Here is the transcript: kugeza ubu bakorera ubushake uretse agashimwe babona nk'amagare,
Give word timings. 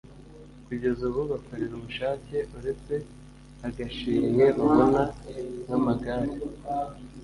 kugeza 0.65 1.01
ubu 1.09 1.21
bakorera 1.31 1.73
ubushake 1.75 2.37
uretse 2.57 2.93
agashimwe 3.67 4.45
babona 4.59 5.01
nk'amagare, 5.63 6.29